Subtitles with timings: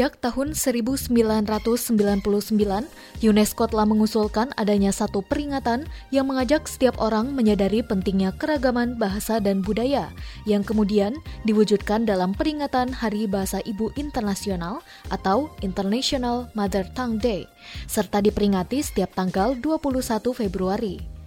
[0.00, 1.84] Sejak tahun 1999,
[3.20, 9.60] UNESCO telah mengusulkan adanya satu peringatan yang mengajak setiap orang menyadari pentingnya keragaman bahasa dan
[9.60, 10.08] budaya,
[10.48, 14.80] yang kemudian diwujudkan dalam peringatan Hari Bahasa Ibu Internasional
[15.12, 17.44] atau International Mother Tongue Day,
[17.84, 20.00] serta diperingati setiap tanggal 21
[20.32, 21.19] Februari.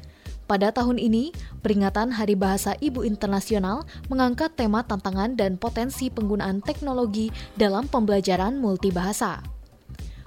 [0.43, 1.31] Pada tahun ini,
[1.63, 9.39] peringatan Hari Bahasa Ibu Internasional mengangkat tema tantangan dan potensi penggunaan teknologi dalam pembelajaran multibahasa.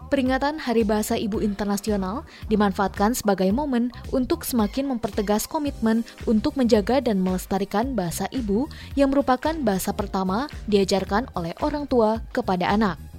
[0.06, 7.18] Peringatan Hari Bahasa Ibu Internasional dimanfaatkan sebagai momen untuk semakin mempertegas komitmen untuk menjaga dan
[7.18, 13.15] melestarikan bahasa ibu yang merupakan bahasa pertama diajarkan oleh orang tua kepada anak.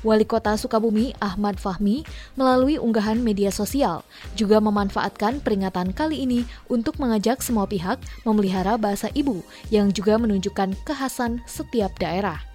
[0.00, 4.00] Wali Kota Sukabumi Ahmad Fahmi melalui unggahan media sosial
[4.32, 10.72] juga memanfaatkan peringatan kali ini untuk mengajak semua pihak memelihara bahasa ibu yang juga menunjukkan
[10.88, 12.49] kekhasan setiap daerah.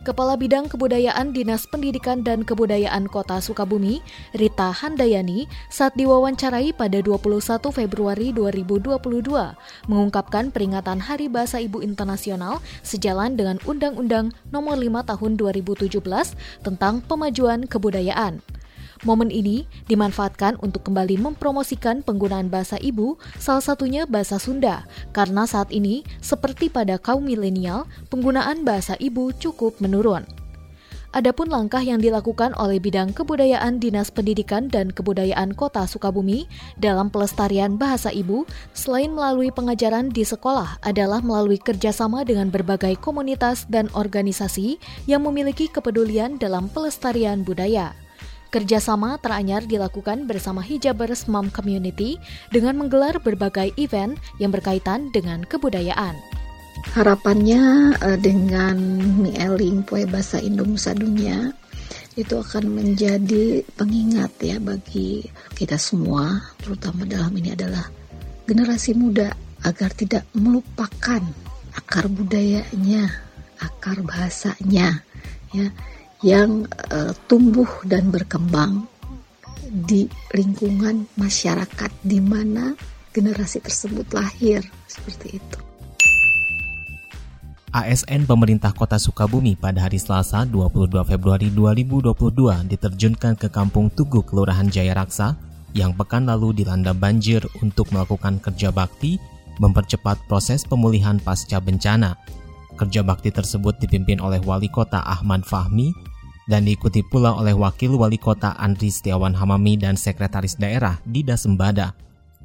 [0.00, 4.00] Kepala Bidang Kebudayaan Dinas Pendidikan dan Kebudayaan Kota Sukabumi,
[4.32, 8.96] Rita Handayani, saat diwawancarai pada 21 Februari 2022,
[9.92, 16.00] mengungkapkan peringatan Hari Bahasa Ibu Internasional sejalan dengan Undang-Undang Nomor 5 Tahun 2017
[16.64, 18.40] tentang Pemajuan Kebudayaan.
[19.00, 24.84] Momen ini dimanfaatkan untuk kembali mempromosikan penggunaan bahasa ibu, salah satunya bahasa Sunda,
[25.16, 30.28] karena saat ini, seperti pada kaum milenial, penggunaan bahasa ibu cukup menurun.
[31.16, 36.46] Adapun langkah yang dilakukan oleh bidang kebudayaan Dinas Pendidikan dan Kebudayaan Kota Sukabumi
[36.78, 43.64] dalam pelestarian bahasa ibu, selain melalui pengajaran di sekolah, adalah melalui kerjasama dengan berbagai komunitas
[43.66, 44.76] dan organisasi
[45.10, 47.96] yang memiliki kepedulian dalam pelestarian budaya.
[48.50, 52.18] Kerjasama teranyar dilakukan bersama Hijabers Mom Community
[52.50, 56.18] dengan menggelar berbagai event yang berkaitan dengan kebudayaan.
[56.98, 58.74] Harapannya eh, dengan
[59.22, 61.54] Mieling Poe Bahasa Indonesia Dunia
[62.18, 65.22] itu akan menjadi pengingat ya bagi
[65.54, 67.86] kita semua, terutama dalam ini adalah
[68.50, 69.30] generasi muda
[69.62, 71.22] agar tidak melupakan
[71.78, 73.06] akar budayanya,
[73.62, 75.06] akar bahasanya
[75.54, 75.70] ya
[76.20, 78.84] yang uh, tumbuh dan berkembang
[79.70, 82.74] di lingkungan masyarakat di mana
[83.14, 85.58] generasi tersebut lahir seperti itu.
[87.70, 94.66] ASN pemerintah kota Sukabumi pada hari Selasa 22 Februari 2022 diterjunkan ke Kampung Tugu Kelurahan
[94.66, 95.38] Jaya Raksa
[95.70, 99.22] yang pekan lalu dilanda banjir untuk melakukan kerja bakti
[99.62, 102.18] mempercepat proses pemulihan pasca bencana.
[102.74, 105.94] Kerja bakti tersebut dipimpin oleh Wali Kota Ahmad Fahmi
[106.50, 111.94] dan diikuti pula oleh Wakil Wali Kota Andri Setiawan Hamami dan Sekretaris Daerah Dida Sembada.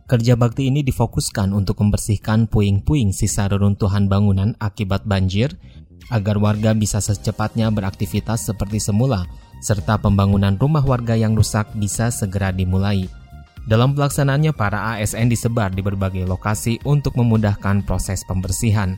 [0.05, 5.57] Kerja bakti ini difokuskan untuk membersihkan puing-puing sisa reruntuhan bangunan akibat banjir
[6.13, 9.25] agar warga bisa secepatnya beraktivitas seperti semula,
[9.65, 13.09] serta pembangunan rumah warga yang rusak bisa segera dimulai.
[13.65, 18.93] Dalam pelaksanaannya, para ASN disebar di berbagai lokasi untuk memudahkan proses pembersihan.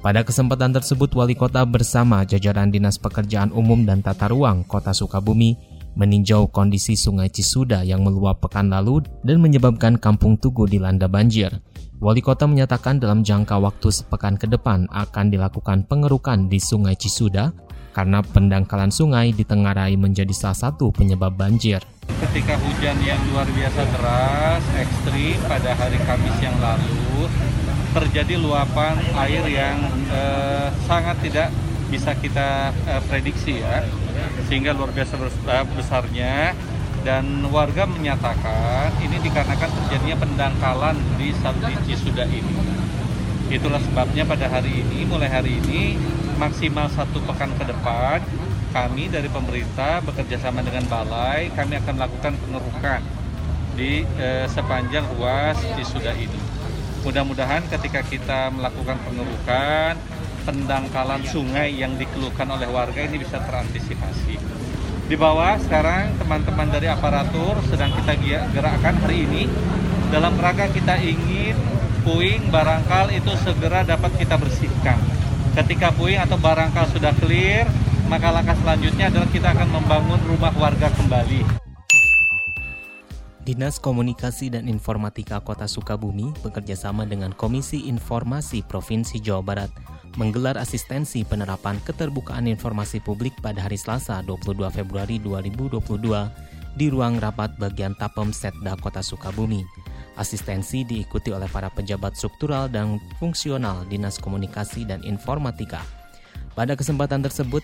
[0.00, 5.60] Pada kesempatan tersebut, Wali Kota bersama jajaran Dinas Pekerjaan Umum dan Tata Ruang Kota Sukabumi
[5.92, 11.52] meninjau kondisi Sungai Cisuda yang meluap pekan lalu dan menyebabkan Kampung Tugu dilanda banjir.
[12.00, 17.52] Wali Kota menyatakan dalam jangka waktu sepekan ke depan akan dilakukan pengerukan di Sungai Cisuda
[17.92, 21.84] karena pendangkalan sungai ditengarai menjadi salah satu penyebab banjir.
[22.08, 27.28] Ketika hujan yang luar biasa deras, ekstrim pada hari Kamis yang lalu,
[27.90, 29.78] terjadi luapan air yang
[30.10, 31.48] eh, sangat tidak
[31.90, 33.82] bisa kita eh, prediksi ya.
[34.46, 36.54] Sehingga luar biasa eh, besarnya.
[37.00, 42.52] Dan warga menyatakan ini dikarenakan terjadinya pendangkalan di Sabdi Cisuda ini.
[43.48, 45.96] Itulah sebabnya pada hari ini mulai hari ini
[46.36, 48.20] maksimal satu pekan ke depan
[48.70, 53.00] kami dari pemerintah bekerja sama dengan balai kami akan melakukan pengerukan
[53.74, 56.40] di eh, sepanjang ruas Cisuda ini
[57.00, 59.96] Mudah-mudahan ketika kita melakukan pengerukan,
[60.44, 64.36] pendangkalan sungai yang dikeluhkan oleh warga ini bisa terantisipasi.
[65.08, 68.14] Di bawah sekarang teman-teman dari aparatur sedang kita
[68.52, 69.48] gerakkan hari ini
[70.12, 71.56] dalam rangka kita ingin
[72.04, 75.00] puing barangkal itu segera dapat kita bersihkan.
[75.56, 77.64] Ketika puing atau barangkal sudah clear,
[78.12, 81.69] maka langkah selanjutnya adalah kita akan membangun rumah warga kembali.
[83.50, 89.70] Dinas Komunikasi dan Informatika Kota Sukabumi bekerjasama dengan Komisi Informasi Provinsi Jawa Barat
[90.14, 95.82] menggelar asistensi penerapan keterbukaan informasi publik pada hari Selasa 22 Februari 2022
[96.78, 99.66] di ruang rapat bagian Tapem Setda Kota Sukabumi.
[100.14, 105.99] Asistensi diikuti oleh para pejabat struktural dan fungsional Dinas Komunikasi dan Informatika
[106.58, 107.62] pada kesempatan tersebut,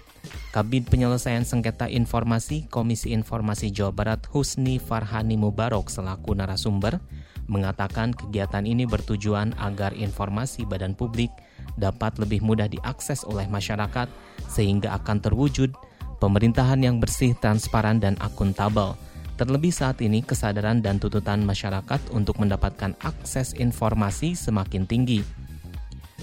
[0.55, 7.03] Kabin Penyelesaian Sengketa Informasi Komisi Informasi Jawa Barat Husni Farhani Mubarok selaku narasumber
[7.47, 11.31] mengatakan kegiatan ini bertujuan agar informasi badan publik
[11.79, 14.11] dapat lebih mudah diakses oleh masyarakat
[14.51, 15.75] sehingga akan terwujud
[16.19, 18.99] pemerintahan yang bersih, transparan, dan akuntabel.
[19.37, 25.46] Terlebih saat ini kesadaran dan tuntutan masyarakat untuk mendapatkan akses informasi semakin tinggi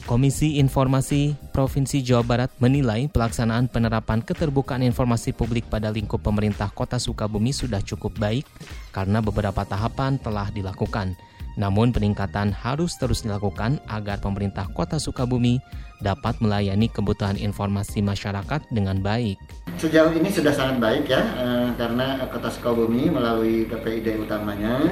[0.04, 7.00] Komisi Informasi Provinsi Jawa Barat menilai pelaksanaan penerapan keterbukaan informasi publik pada lingkup pemerintah Kota
[7.00, 8.44] Sukabumi sudah cukup baik
[8.92, 11.16] karena beberapa tahapan telah dilakukan.
[11.56, 15.64] Namun peningkatan harus terus dilakukan agar pemerintah Kota Sukabumi
[16.04, 19.40] dapat melayani kebutuhan informasi masyarakat dengan baik.
[19.80, 24.84] Sejauh ini sudah sangat baik ya, eh, karena Kota Sukabumi melalui PPID utamanya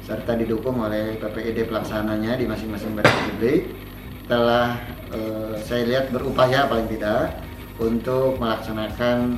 [0.00, 3.83] serta didukung oleh PPID pelaksananya di masing-masing badan publik
[4.24, 4.80] telah
[5.12, 7.36] uh, saya lihat berupaya paling tidak
[7.76, 9.36] untuk melaksanakan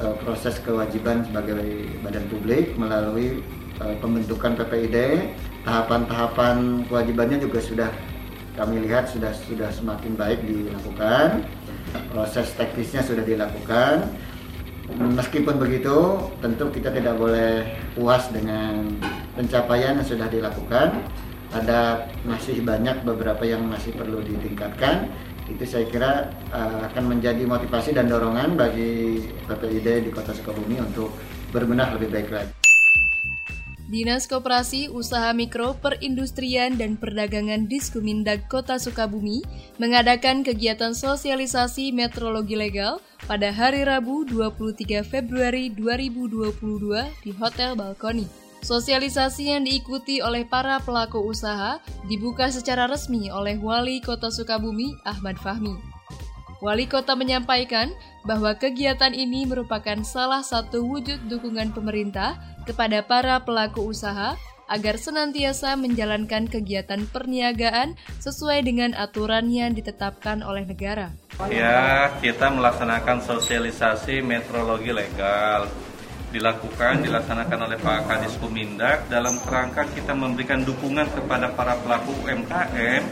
[0.00, 3.44] uh, proses kewajiban sebagai badan publik melalui
[3.84, 5.28] uh, pembentukan PPID
[5.64, 7.90] tahapan-tahapan kewajibannya juga sudah
[8.54, 11.42] kami lihat sudah sudah semakin baik dilakukan.
[12.14, 14.14] Proses teknisnya sudah dilakukan.
[14.94, 17.66] Meskipun begitu tentu kita tidak boleh
[17.98, 18.94] puas dengan
[19.34, 21.02] pencapaian yang sudah dilakukan
[21.54, 25.06] ada masih banyak beberapa yang masih perlu ditingkatkan
[25.44, 26.10] itu saya kira
[26.50, 31.12] uh, akan menjadi motivasi dan dorongan bagi PPID di Kota Sukabumi untuk
[31.52, 32.52] berbenah lebih baik lagi.
[33.84, 39.44] Dinas Koperasi, Usaha Mikro, Perindustrian, dan Perdagangan Diskumindag Kota Sukabumi
[39.76, 46.56] mengadakan kegiatan sosialisasi metrologi legal pada hari Rabu 23 Februari 2022
[47.28, 48.43] di Hotel Balkoni.
[48.64, 55.36] Sosialisasi yang diikuti oleh para pelaku usaha dibuka secara resmi oleh Wali Kota Sukabumi, Ahmad
[55.36, 55.76] Fahmi.
[56.64, 57.92] Wali Kota menyampaikan
[58.24, 64.32] bahwa kegiatan ini merupakan salah satu wujud dukungan pemerintah kepada para pelaku usaha
[64.64, 71.12] agar senantiasa menjalankan kegiatan perniagaan sesuai dengan aturan yang ditetapkan oleh negara.
[71.52, 75.68] Ya, kita melaksanakan sosialisasi metrologi legal
[76.34, 83.02] dilakukan dilaksanakan oleh Pak Kadis Kumindak dalam kerangka kita memberikan dukungan kepada para pelaku UMKM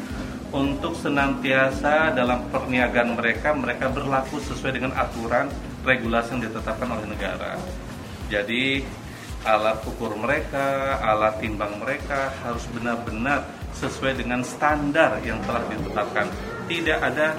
[0.50, 5.46] untuk senantiasa dalam perniagaan mereka mereka berlaku sesuai dengan aturan
[5.86, 7.54] regulasi yang ditetapkan oleh negara.
[8.26, 8.82] Jadi
[9.46, 13.46] alat ukur mereka, alat timbang mereka harus benar-benar
[13.78, 16.26] sesuai dengan standar yang telah ditetapkan.
[16.66, 17.38] Tidak ada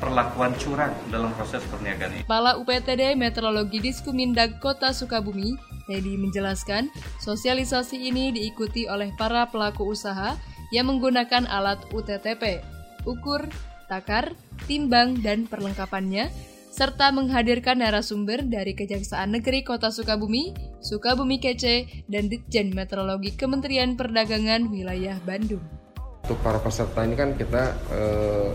[0.00, 2.22] perlakuan curang dalam proses perniagaan ini.
[2.24, 5.54] Kepala UPTD Meteorologi Diskumindag Kota Sukabumi,
[5.84, 6.88] Teddy menjelaskan,
[7.20, 10.34] sosialisasi ini diikuti oleh para pelaku usaha
[10.72, 12.64] yang menggunakan alat UTTP,
[13.04, 13.44] ukur,
[13.86, 14.32] takar,
[14.64, 16.32] timbang, dan perlengkapannya,
[16.70, 24.70] serta menghadirkan narasumber dari Kejaksaan Negeri Kota Sukabumi, Sukabumi Kece, dan Ditjen Meteorologi Kementerian Perdagangan
[24.70, 25.60] Wilayah Bandung.
[26.22, 28.50] Untuk para peserta ini kan kita eh,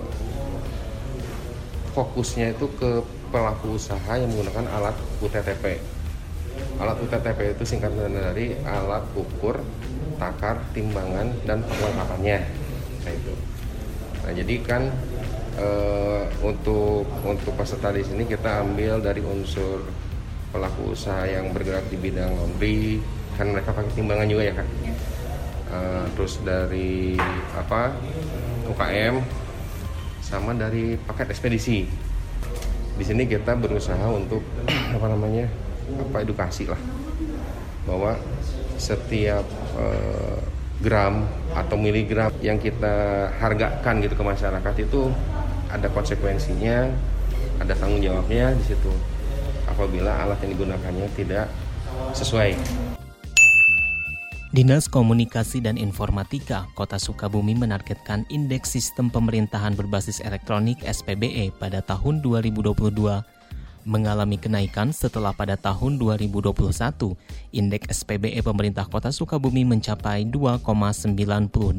[1.96, 3.00] fokusnya itu ke
[3.32, 5.80] pelaku usaha yang menggunakan alat UTTP.
[6.76, 9.64] Alat UTTP itu singkatan dari alat ukur,
[10.20, 12.44] takar, timbangan, dan perlengkapannya.
[13.08, 13.34] Nah itu.
[14.28, 14.84] Nah jadi kan
[15.56, 15.68] e,
[16.44, 19.88] untuk untuk peserta di sini kita ambil dari unsur
[20.52, 23.00] pelaku usaha yang bergerak di bidang laundry,
[23.40, 24.68] kan mereka pakai timbangan juga ya kan.
[25.72, 25.80] E,
[26.20, 27.16] terus dari
[27.56, 27.96] apa
[28.68, 29.45] UKM
[30.26, 31.86] sama dari paket ekspedisi.
[32.98, 34.42] Di sini kita berusaha untuk
[34.98, 35.46] apa namanya
[36.02, 36.82] apa edukasi lah
[37.86, 38.18] bahwa
[38.82, 39.46] setiap
[39.78, 40.42] eh,
[40.82, 45.14] gram atau miligram yang kita hargakan gitu ke masyarakat itu
[45.72, 46.90] ada konsekuensinya,
[47.62, 48.92] ada tanggung jawabnya di situ.
[49.70, 51.48] Apabila alat yang digunakannya tidak
[52.12, 52.58] sesuai.
[54.56, 62.24] Dinas Komunikasi dan Informatika Kota Sukabumi menargetkan indeks sistem pemerintahan berbasis elektronik SPBE pada tahun
[62.24, 62.72] 2022
[63.84, 66.72] mengalami kenaikan setelah pada tahun 2021
[67.52, 71.76] indeks SPBE pemerintah Kota Sukabumi mencapai 2,98.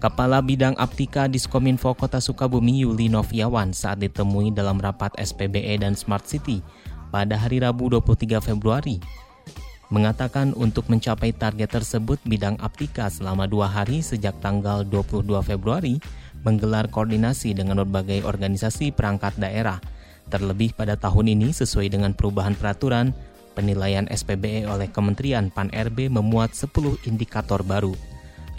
[0.00, 6.24] Kepala Bidang Aptika Diskominfo Kota Sukabumi Yuli Noviawan saat ditemui dalam rapat SPBE dan Smart
[6.24, 6.64] City
[7.12, 9.27] pada hari Rabu 23 Februari
[9.88, 15.96] mengatakan untuk mencapai target tersebut bidang Aptika selama dua hari sejak tanggal 22 Februari
[16.44, 19.80] menggelar koordinasi dengan berbagai organisasi perangkat daerah.
[20.28, 23.16] Terlebih pada tahun ini sesuai dengan perubahan peraturan,
[23.56, 27.96] penilaian SPBE oleh Kementerian Pan-RB memuat 10 indikator baru.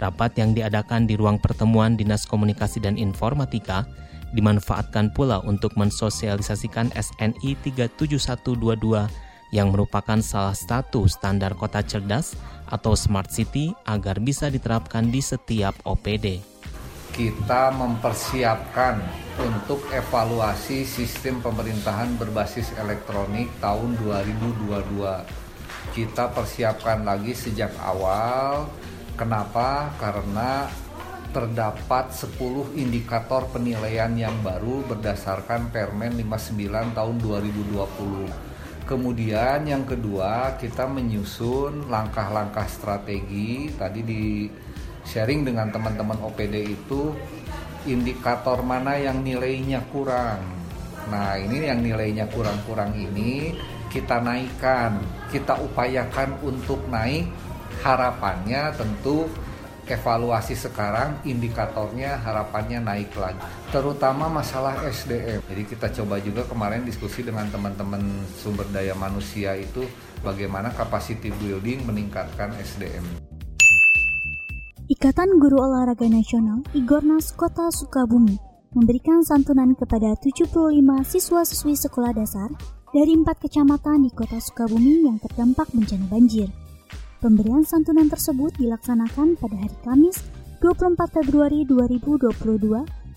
[0.02, 3.86] Rapat yang diadakan di ruang pertemuan Dinas Komunikasi dan Informatika
[4.34, 12.34] dimanfaatkan pula untuk mensosialisasikan SNI 37122 yang merupakan salah satu standar kota cerdas
[12.70, 16.42] atau smart city agar bisa diterapkan di setiap OPD.
[17.10, 19.02] Kita mempersiapkan
[19.42, 25.26] untuk evaluasi sistem pemerintahan berbasis elektronik tahun 2022.
[25.90, 28.70] Kita persiapkan lagi sejak awal.
[29.18, 29.90] Kenapa?
[29.98, 30.70] Karena
[31.34, 38.49] terdapat 10 indikator penilaian yang baru berdasarkan Permen 59 tahun 2020.
[38.88, 44.24] Kemudian yang kedua kita menyusun langkah-langkah strategi tadi di
[45.06, 47.14] sharing dengan teman-teman OPD itu
[47.88, 50.42] indikator mana yang nilainya kurang.
[51.08, 53.56] Nah, ini yang nilainya kurang-kurang ini
[53.90, 55.00] kita naikkan,
[55.32, 57.26] kita upayakan untuk naik.
[57.80, 59.24] Harapannya tentu
[59.90, 63.42] evaluasi sekarang indikatornya harapannya naik lagi.
[63.74, 69.82] Terutama masalah SDM jadi kita coba juga kemarin diskusi dengan teman-teman sumber daya manusia itu
[70.22, 73.02] bagaimana capacity building meningkatkan SDM
[74.86, 78.38] Ikatan Guru Olahraga Nasional Igornas Kota Sukabumi
[78.70, 80.54] memberikan santunan kepada 75
[81.02, 82.50] siswa-siswi sekolah dasar
[82.94, 86.50] dari empat kecamatan di kota Sukabumi yang terdampak bencana banjir.
[87.20, 90.24] Pemberian santunan tersebut dilaksanakan pada hari Kamis
[90.64, 92.32] 24 Februari 2022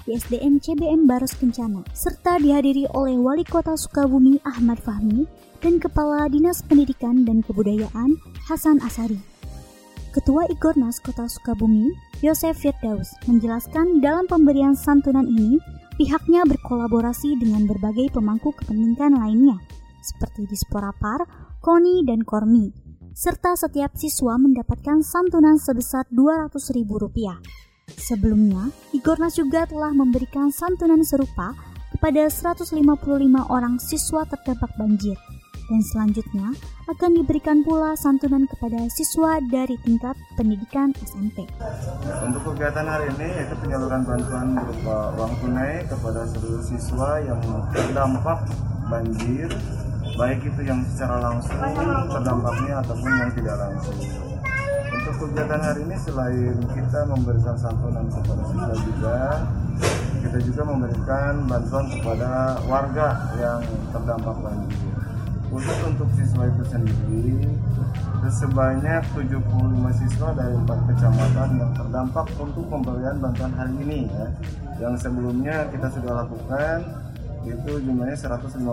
[0.03, 5.24] di SDN CBM Baros Kencana, serta dihadiri oleh Wali Kota Sukabumi Ahmad Fahmi
[5.63, 9.24] dan Kepala Dinas Pendidikan dan Kebudayaan Hasan Asari.
[10.12, 15.63] Ketua Igornas Kota Sukabumi, Yosef Firdaus, menjelaskan dalam pemberian santunan ini,
[15.95, 19.55] pihaknya berkolaborasi dengan berbagai pemangku kepentingan lainnya,
[20.03, 21.24] seperti Disporapar,
[21.63, 22.82] KONI, dan KORMI,
[23.13, 27.39] serta setiap siswa mendapatkan santunan sebesar Rp200.000.
[27.93, 31.53] Sebelumnya, Igornas juga telah memberikan santunan serupa
[31.93, 32.74] kepada 155
[33.53, 35.15] orang siswa terdampak banjir
[35.70, 36.51] dan selanjutnya
[36.91, 41.48] akan diberikan pula santunan kepada siswa dari tingkat pendidikan SMP.
[42.27, 47.39] Untuk kegiatan hari ini yaitu penyaluran bantuan berupa uang tunai kepada seluruh siswa yang
[47.72, 48.39] terdampak
[48.91, 49.48] banjir
[50.13, 51.58] baik itu yang secara langsung
[52.10, 53.98] terdampaknya ataupun yang tidak langsung.
[54.93, 59.17] Untuk kegiatan hari ini selain kita memberikan santunan kepada siswa juga,
[60.24, 64.79] kita juga memberikan bantuan kepada warga yang terdampak banjir.
[65.51, 67.46] Khusus untuk siswa itu sendiri,
[68.32, 74.27] sebanyak 75 siswa dari empat kecamatan yang terdampak untuk pemberian bantuan hari ini ya.
[74.88, 77.02] Yang sebelumnya kita sudah lakukan
[77.43, 78.63] itu jumlahnya 155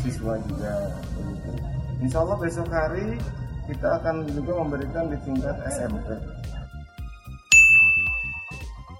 [0.00, 0.72] siswa juga
[1.16, 1.50] begitu.
[2.02, 3.20] Insya Allah besok hari
[3.68, 6.18] kita akan juga memberikan di tingkat SMP.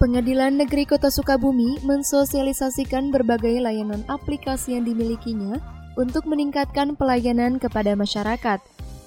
[0.03, 5.63] Pengadilan Negeri Kota Sukabumi mensosialisasikan berbagai layanan aplikasi yang dimilikinya
[5.95, 8.59] untuk meningkatkan pelayanan kepada masyarakat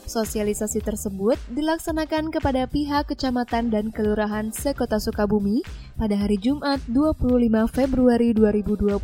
[0.06, 5.66] Sosialisasi tersebut dilaksanakan kepada pihak kecamatan dan kelurahan sekota Sukabumi
[5.98, 7.26] pada hari Jumat 25
[7.74, 9.02] Februari 2022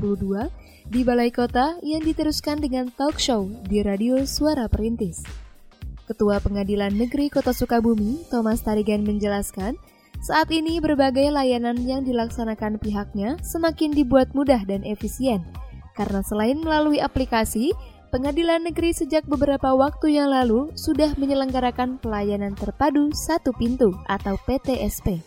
[0.94, 5.26] di Balai Kota yang diteruskan dengan talk show di Radio Suara Perintis.
[6.06, 9.74] Ketua Pengadilan Negeri Kota Sukabumi, Thomas Tarigan menjelaskan,
[10.22, 15.42] saat ini berbagai layanan yang dilaksanakan pihaknya semakin dibuat mudah dan efisien,
[15.98, 17.74] karena selain melalui aplikasi,
[18.12, 25.24] Pengadilan Negeri sejak beberapa waktu yang lalu sudah menyelenggarakan pelayanan terpadu satu pintu atau PTSP.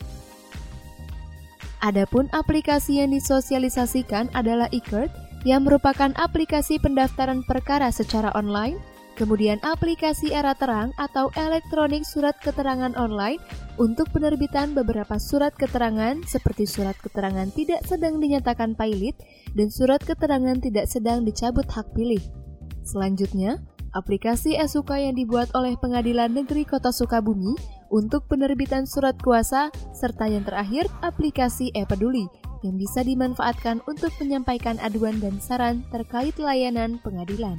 [1.81, 5.09] Adapun aplikasi yang disosialisasikan adalah eCourt
[5.49, 8.77] yang merupakan aplikasi pendaftaran perkara secara online,
[9.17, 13.41] kemudian aplikasi era terang atau elektronik surat keterangan online
[13.81, 19.17] untuk penerbitan beberapa surat keterangan seperti surat keterangan tidak sedang dinyatakan pilot
[19.57, 22.44] dan surat keterangan tidak sedang dicabut hak pilih.
[22.85, 23.65] Selanjutnya,
[23.97, 27.57] aplikasi SUK yang dibuat oleh Pengadilan Negeri Kota Sukabumi
[27.89, 32.29] untuk penerbitan surat kuasa, serta yang terakhir aplikasi e-peduli
[32.61, 37.57] yang bisa dimanfaatkan untuk menyampaikan aduan dan saran terkait layanan pengadilan.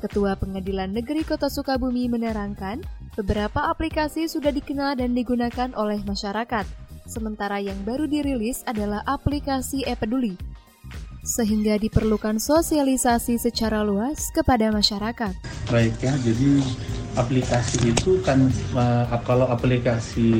[0.00, 2.80] Ketua Pengadilan Negeri Kota Sukabumi menerangkan,
[3.18, 6.64] beberapa aplikasi sudah dikenal dan digunakan oleh masyarakat,
[7.04, 10.38] sementara yang baru dirilis adalah aplikasi e-peduli
[11.24, 15.32] sehingga diperlukan sosialisasi secara luas kepada masyarakat.
[15.68, 16.64] Baik ya, jadi
[17.18, 20.30] aplikasi itu kan uh, kalau aplikasi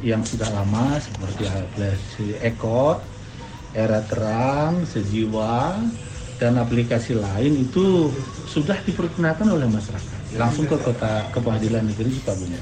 [0.00, 3.02] yang sudah lama seperti aplikasi Eko,
[3.76, 5.76] Era Terang, Sejiwa,
[6.40, 8.10] dan aplikasi lain itu
[8.50, 12.58] sudah dipergunakan oleh masyarakat langsung ke kota ke pengadilan negeri Sukabumi.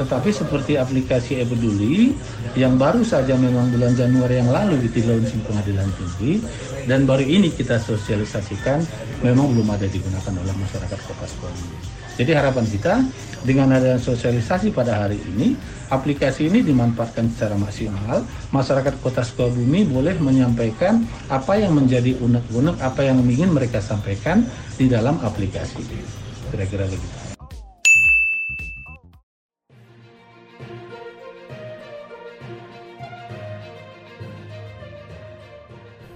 [0.00, 2.16] Tetapi seperti aplikasi e-peduli
[2.56, 6.40] yang baru saja memang bulan Januari yang lalu di launching pengadilan tinggi
[6.88, 8.80] dan baru ini kita sosialisasikan
[9.20, 12.00] memang belum ada digunakan oleh masyarakat kota Sukabumi.
[12.20, 12.94] Jadi harapan kita
[13.48, 15.56] dengan adanya sosialisasi pada hari ini,
[15.88, 18.24] aplikasi ini dimanfaatkan secara maksimal.
[18.52, 21.00] Masyarakat Kota Sukabumi boleh menyampaikan
[21.32, 24.44] apa yang menjadi unek-unek, apa yang ingin mereka sampaikan
[24.76, 25.80] di dalam aplikasi.
[26.52, 27.19] Kira-kira begitu.